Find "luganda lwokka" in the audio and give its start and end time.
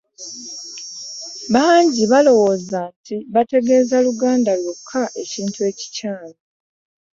4.05-5.01